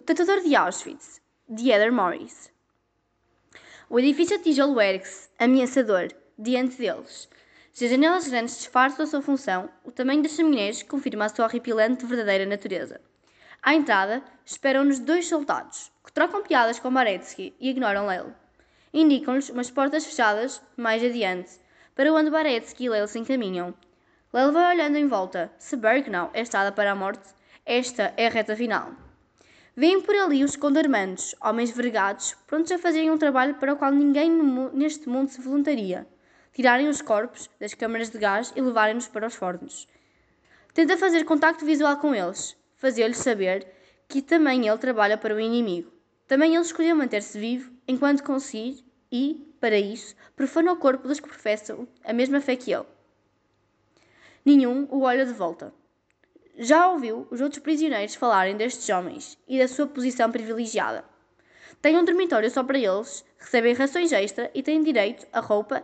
[0.00, 2.50] O tatuador de Auschwitz, de Heather Morris.
[3.90, 7.28] O edifício de tijolo ergue-se, ameaçador, diante deles.
[7.70, 11.44] Se as janelas grandes disfarçam a sua função, o tamanho das chaminés confirma a sua
[11.44, 12.98] horripilante verdadeira natureza.
[13.62, 18.32] À entrada, esperam-nos dois soldados, que trocam piadas com Baretsky e ignoram Lele.
[18.94, 21.60] Indicam-lhes umas portas fechadas mais adiante,
[21.94, 23.74] para onde Baretsky e Lele se encaminham.
[24.32, 25.52] Lele vai olhando em volta.
[25.58, 27.28] Se Bergnow é estrada para a morte,
[27.66, 29.09] esta é a reta final.
[29.76, 33.92] Vêm por ali os condarmandos, homens vergados, prontos a fazerem um trabalho para o qual
[33.92, 34.30] ninguém
[34.72, 36.06] neste mundo se voluntaria.
[36.52, 39.86] Tirarem os corpos das câmaras de gás e levarem-nos para os fornos.
[40.74, 43.66] Tenta fazer contacto visual com eles, fazer-lhes saber
[44.08, 45.92] que também ele trabalha para o inimigo.
[46.26, 51.28] Também ele escolheu manter-se vivo enquanto conseguir e, para isso, profana o corpo dos que
[51.28, 52.86] professam a mesma fé que ele.
[54.44, 55.72] Nenhum o olha de volta.
[56.62, 61.02] Já ouviu os outros prisioneiros falarem destes homens e da sua posição privilegiada.
[61.80, 65.82] Têm um dormitório só para eles, recebem rações extra e têm direito a roupa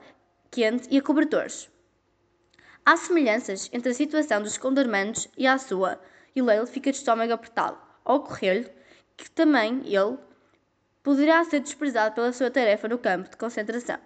[0.50, 1.70] quente e a cobertores.
[2.84, 5.98] Há semelhanças entre a situação dos condarmandos e a sua,
[6.34, 8.70] e Leil fica de estômago apertado, ao ocorrer-lhe
[9.16, 10.18] que também ele
[11.02, 13.98] poderá ser desprezado pela sua tarefa no campo de concentração.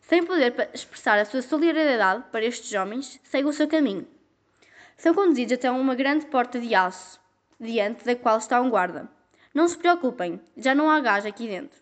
[0.00, 4.13] Sem poder expressar a sua solidariedade para estes homens, segue o seu caminho.
[4.96, 7.20] São conduzidos até uma grande porta de aço,
[7.60, 9.08] diante da qual está um guarda.
[9.52, 11.80] Não se preocupem, já não há gás aqui dentro.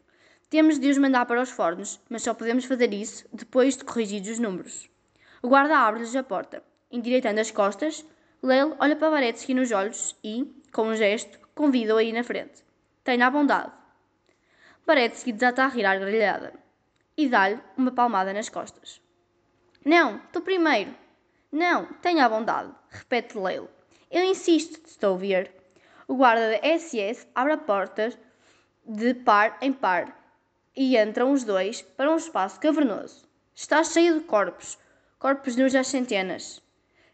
[0.51, 4.31] Temos de os mandar para os fornos, mas só podemos fazer isso depois de corrigidos
[4.31, 4.91] os números.
[5.43, 6.63] O guarda abre-lhes a porta.
[6.91, 8.05] Endireitando as costas,
[8.43, 12.63] Lele olha para Varetsky nos olhos e, com um gesto, convida-o a ir na frente.
[13.05, 13.73] Tenha a bondade.
[14.87, 16.53] Varetsky desata a rir à gargalhada
[17.17, 19.01] e dá-lhe uma palmada nas costas.
[19.85, 20.95] Não, tu primeiro.
[21.53, 23.69] Não, tenha a bondade, repete Leilo.
[24.11, 25.53] Eu insisto, ver.
[26.08, 28.11] O guarda da SS abre a porta
[28.86, 30.17] de par em par
[30.75, 33.28] e entram os dois para um espaço cavernoso.
[33.55, 34.78] Está cheio de corpos,
[35.18, 36.62] corpos nus às centenas.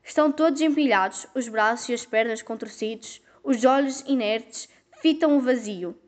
[0.05, 4.69] Estão todos empilhados, os braços e as pernas contorcidos, os olhos inertes
[5.03, 5.99] fitam o vazio.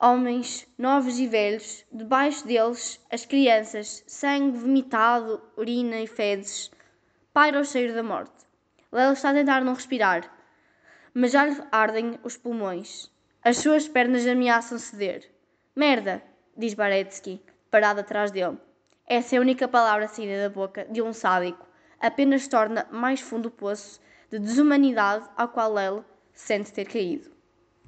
[0.00, 6.70] Homens, novos e velhos, debaixo deles as crianças, sangue vomitado, urina e fezes
[7.34, 8.46] paira o cheiro da morte.
[8.92, 10.22] Lela está a tentar não respirar,
[11.12, 13.10] mas já lhe ardem os pulmões.
[13.42, 15.28] As suas pernas ameaçam ceder.
[15.74, 16.22] Merda,
[16.56, 18.56] diz Baretsky, parado atrás dele.
[19.04, 21.66] Essa é a única palavra saída da boca de um sádico.
[22.00, 27.33] Apenas torna mais fundo o poço de desumanidade ao qual Lele sente ter caído.